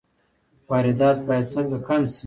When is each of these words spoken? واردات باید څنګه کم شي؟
واردات 0.69 1.17
باید 1.27 1.45
څنګه 1.53 1.77
کم 1.87 2.01
شي؟ 2.13 2.19